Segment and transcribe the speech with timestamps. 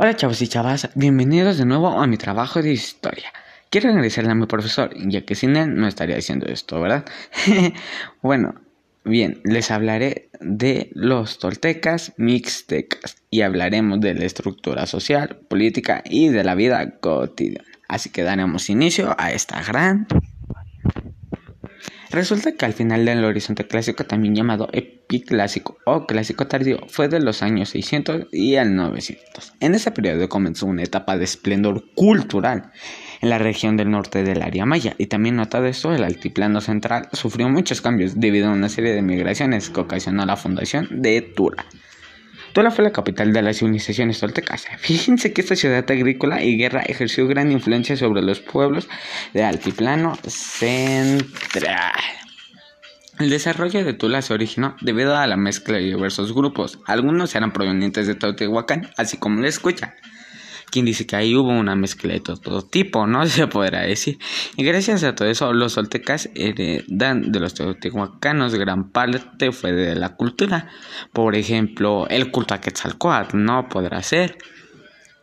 [0.00, 3.32] Hola chavos y chavas, bienvenidos de nuevo a mi trabajo de historia.
[3.68, 7.04] Quiero agradecerle a mi profesor, ya que sin él no estaría haciendo esto, ¿verdad?
[8.22, 8.54] bueno,
[9.04, 16.28] bien, les hablaré de los toltecas mixtecas y hablaremos de la estructura social, política y
[16.28, 17.66] de la vida cotidiana.
[17.88, 20.06] Así que daremos inicio a esta gran
[22.10, 24.68] Resulta que al final del horizonte clásico, también llamado
[25.08, 29.54] epiclásico o clásico tardío, fue de los años 600 y al 900.
[29.60, 32.72] En ese periodo comenzó una etapa de esplendor cultural
[33.22, 37.08] en la región del norte del área maya y también notado esto, el altiplano central
[37.12, 41.64] sufrió muchos cambios debido a una serie de migraciones que ocasionó la fundación de Tura.
[42.52, 44.66] Tula fue la capital de las civilizaciones toltecas.
[44.78, 48.88] Fíjense que esta ciudad agrícola y guerra ejerció gran influencia sobre los pueblos
[49.32, 51.92] del altiplano central.
[53.18, 56.78] El desarrollo de Tula se originó debido a la mezcla de diversos grupos.
[56.86, 59.96] Algunos eran provenientes de Teotihuacán, así como la escucha
[60.70, 63.26] quien dice que ahí hubo una mezcla de todo, tipo, ¿no?
[63.26, 64.18] Se podrá decir.
[64.56, 69.94] Y gracias a todo eso, los soltecas heredan de los teotihuacanos gran parte fue de
[69.94, 70.68] la cultura.
[71.12, 73.68] Por ejemplo, el culto a Quetzalcoatl, ¿no?
[73.68, 74.38] Podrá ser.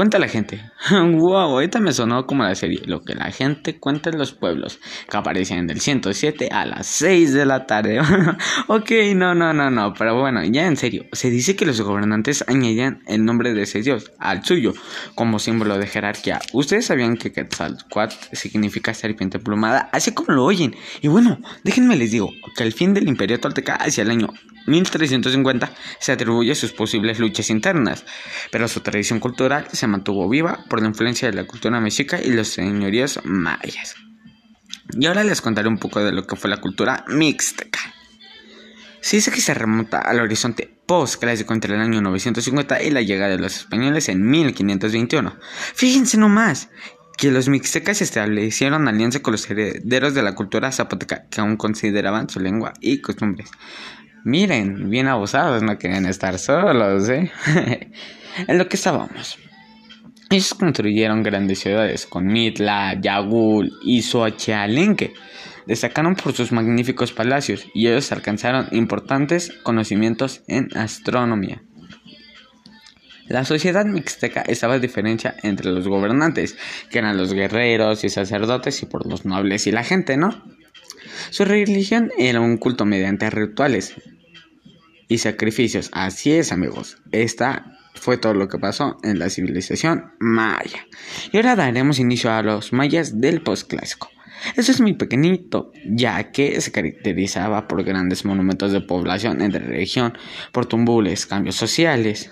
[0.00, 0.62] Cuenta la gente.
[0.90, 2.80] wow, ahorita me sonó como la serie.
[2.86, 4.80] Lo que la gente cuenta en los pueblos.
[5.10, 8.00] Que aparecían del 107 a las 6 de la tarde.
[8.68, 9.92] ok, no, no, no, no.
[9.92, 11.04] Pero bueno, ya en serio.
[11.12, 14.72] Se dice que los gobernantes añadían el nombre de ese dios al suyo.
[15.14, 16.40] Como símbolo de jerarquía.
[16.54, 19.90] Ustedes sabían que Quetzalcoatl significa serpiente plumada.
[19.92, 20.74] Así como lo oyen.
[21.02, 22.30] Y bueno, déjenme les digo.
[22.56, 24.32] Que el fin del imperio tolteca hacia el año
[24.66, 28.04] 1350 se atribuye sus posibles luchas internas,
[28.50, 32.30] pero su tradición cultural se mantuvo viva por la influencia de la cultura mexica y
[32.30, 33.96] los señoríos mayas.
[34.92, 37.80] Y ahora les contaré un poco de lo que fue la cultura mixteca.
[39.00, 43.30] Se dice que se remonta al horizonte post-clásico entre el año 950 y la llegada
[43.30, 45.36] de los españoles en 1521.
[45.74, 46.68] Fíjense nomás
[47.16, 52.28] que los mixtecas establecieron alianza con los herederos de la cultura zapoteca que aún consideraban
[52.28, 53.50] su lengua y costumbres.
[54.24, 57.30] Miren, bien abusados, no querían estar solos, ¿eh?
[58.48, 59.38] en lo que estábamos.
[60.30, 65.12] Ellos construyeron grandes ciudades con Mitla, Yagul y Xochialenque.
[65.66, 71.62] Destacaron por sus magníficos palacios y ellos alcanzaron importantes conocimientos en astronomía.
[73.26, 76.56] La sociedad mixteca estaba a diferencia entre los gobernantes,
[76.90, 80.30] que eran los guerreros y sacerdotes, y por los nobles y la gente, ¿no?
[81.30, 83.94] Su religión era un culto mediante rituales
[85.08, 85.90] y sacrificios.
[85.92, 86.98] Así es, amigos.
[87.12, 90.86] Esta fue todo lo que pasó en la civilización maya.
[91.32, 94.08] Y ahora daremos inicio a los mayas del postclásico.
[94.56, 100.16] Eso es muy pequeñito, ya que se caracterizaba por grandes monumentos de población entre región,
[100.50, 102.30] por tumbules, cambios sociales,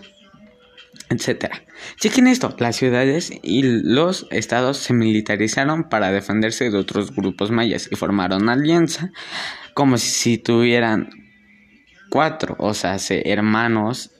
[1.10, 1.54] etc.
[1.96, 7.88] Chequen esto, las ciudades y los estados se militarizaron para defenderse de otros grupos mayas
[7.90, 9.10] y formaron alianza
[9.74, 11.10] como si tuvieran
[12.10, 14.10] cuatro, o sea, hermanos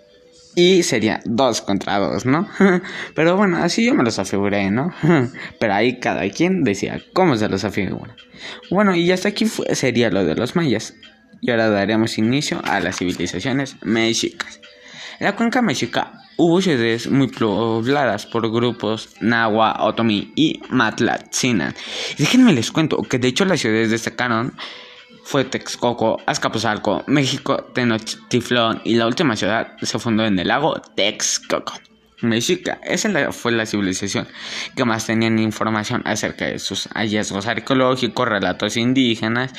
[0.55, 2.49] y sería dos contra dos, ¿no?
[3.15, 4.93] Pero bueno, así yo me los afiguré, ¿no?
[5.61, 8.17] Pero ahí cada quien decía cómo se los afigura.
[8.71, 10.95] Bueno, y hasta aquí sería lo de los mayas.
[11.41, 14.61] Y ahora daremos inicio a las civilizaciones mexicas.
[15.21, 21.75] En la cuenca mexica hubo ciudades muy pobladas por grupos Nahua, Otomi y Matlatzinan.
[22.17, 24.55] Y déjenme les cuento que de hecho las ciudades destacaron
[25.25, 31.75] fue Texcoco, Azcapotzalco, México, Tenochtitlán y la última ciudad se fundó en el lago Texcoco.
[32.21, 34.27] Mexica, esa fue la civilización
[34.75, 39.53] que más tenían información acerca de sus hallazgos arqueológicos, relatos indígenas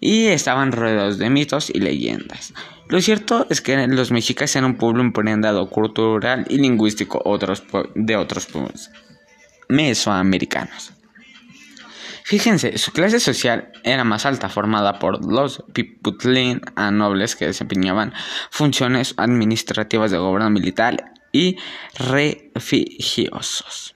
[0.00, 2.54] y estaban rodeados de mitos y leyendas.
[2.88, 7.22] Lo cierto es que los mexicas eran un pueblo emprendado cultural y lingüístico
[7.94, 8.90] de otros pueblos
[9.68, 10.92] mesoamericanos.
[12.26, 18.14] Fíjense, su clase social era más alta, formada por los piputlin a nobles que desempeñaban
[18.50, 21.58] funciones administrativas de gobierno militar y
[21.96, 23.93] religiosos.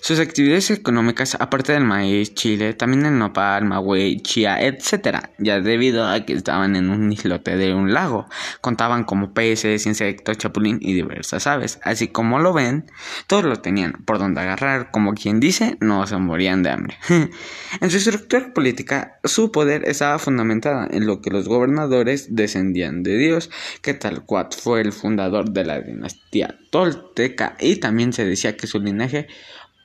[0.00, 6.06] Sus actividades económicas, aparte del maíz, chile, también el nopal, magüey, chía, etc., ya debido
[6.06, 8.26] a que estaban en un islote de un lago,
[8.60, 11.80] contaban como peces, insectos, chapulín y diversas aves.
[11.82, 12.90] Así como lo ven,
[13.26, 16.96] todos lo tenían por donde agarrar, como quien dice, no se morían de hambre.
[17.80, 23.16] en su estructura política, su poder estaba fundamentada en lo que los gobernadores descendían de
[23.16, 23.50] Dios,
[23.82, 28.66] que tal cual fue el fundador de la dinastía tolteca, y también se decía que
[28.66, 29.26] su linaje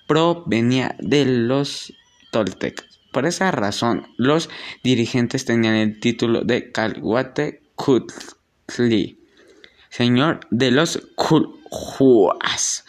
[0.07, 1.93] provenía de los
[2.31, 2.87] toltecas.
[3.11, 4.49] Por esa razón, los
[4.83, 9.19] dirigentes tenían el título de Calhuate-Cutli,
[9.89, 12.85] señor de los Culhuas.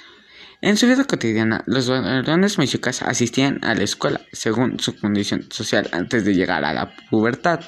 [0.63, 5.91] En su vida cotidiana, los varones mexicas asistían a la escuela según su condición social
[5.93, 7.61] antes de llegar a la pubertad.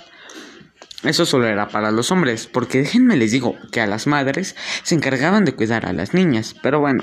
[1.03, 4.95] Eso solo era para los hombres, porque déjenme les digo que a las madres se
[4.95, 7.03] encargaban de cuidar a las niñas, pero bueno,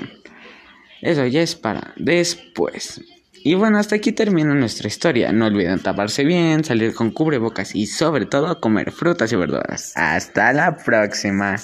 [1.04, 3.00] eso ya es para después.
[3.46, 5.30] Y bueno, hasta aquí termina nuestra historia.
[5.30, 9.92] No olviden taparse bien, salir con cubrebocas y sobre todo comer frutas y verduras.
[9.96, 11.52] Hasta la próxima.